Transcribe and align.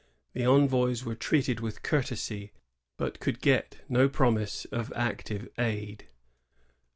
The 0.33 0.45
envoys 0.47 1.05
were 1.05 1.13
treated 1.13 1.59
with 1.59 1.83
courtesy, 1.83 2.53
but 2.97 3.19
could 3.19 3.39
get 3.39 3.81
no 3.87 4.09
promise 4.09 4.65
of 4.71 4.91
active 4.95 5.47
aid.' 5.59 6.07